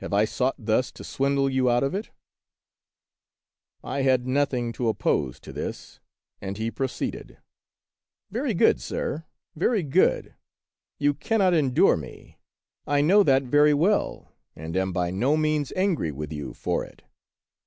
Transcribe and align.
Have 0.00 0.12
I 0.12 0.26
sought 0.26 0.56
thus 0.58 0.92
to 0.92 1.02
swindle 1.02 1.48
you 1.48 1.70
out 1.70 1.82
of 1.82 1.94
it?" 1.94 2.10
I 3.82 4.02
had 4.02 4.26
nothing 4.26 4.74
to 4.74 4.88
oppose 4.90 5.40
to 5.40 5.54
this, 5.54 6.00
and 6.38 6.58
he 6.58 6.70
proceeded: 6.70 7.38
92 8.30 8.30
The 8.30 8.38
Wo 8.38 8.38
7 8.40 8.40
iderful 8.40 8.42
History 8.42 8.42
"Very 8.42 8.54
good, 8.58 8.82
sir! 8.82 9.24
very 9.56 9.82
good! 9.82 10.34
you 10.98 11.14
cannot 11.14 11.54
endure 11.54 11.96
me; 11.96 12.36
I 12.86 13.00
know 13.00 13.22
that 13.22 13.44
very 13.44 13.72
well, 13.72 14.32
and 14.54 14.76
am 14.76 14.92
by 14.92 15.10
no 15.10 15.34
means 15.34 15.72
angry 15.74 16.12
with 16.12 16.30
you 16.30 16.52
for 16.52 16.84
it. 16.84 17.04